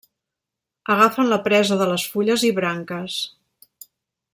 [0.93, 3.23] Agafen la presa de les fulles i branques.